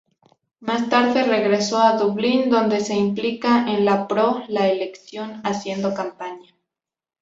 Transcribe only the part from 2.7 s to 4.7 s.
se implica en pro-la